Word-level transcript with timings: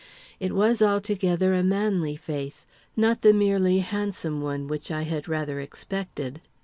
It 0.39 0.53
was, 0.55 0.81
altogether, 0.81 1.53
a 1.53 1.61
manly 1.61 2.15
face, 2.15 2.65
not 2.97 3.21
the 3.21 3.33
merely 3.33 3.81
handsome 3.81 4.41
one 4.41 4.67
which 4.67 4.89
I 4.89 5.03
had 5.03 5.27
rather 5.27 5.59
expected. 5.59 6.41